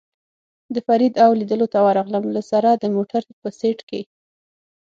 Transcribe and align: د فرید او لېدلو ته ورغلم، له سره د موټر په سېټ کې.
د 0.73 0.75
فرید 0.87 1.13
او 1.23 1.31
لېدلو 1.39 1.67
ته 1.73 1.79
ورغلم، 1.85 2.23
له 2.35 2.41
سره 2.51 2.69
د 2.73 2.83
موټر 2.95 3.21
په 3.41 3.49
سېټ 3.59 3.79
کې. 3.89 4.01